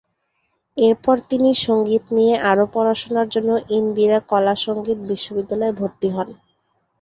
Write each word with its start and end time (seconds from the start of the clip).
এরপর 0.77 1.15
তিনি 1.29 1.49
সঙ্গীত 1.65 2.03
নিয়ে 2.17 2.35
আরও 2.51 2.65
পড়াশোনার 2.73 3.27
জন্য 3.29 3.49
ইন্দিরা 3.77 4.17
কলা 4.29 4.55
সঙ্গীত 4.65 4.99
বিশ্ববিদ্যালয়ে 5.09 5.77
ভর্তি 5.79 6.07
হন। 6.15 6.29